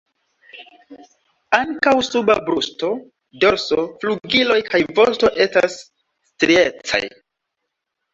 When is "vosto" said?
5.01-5.31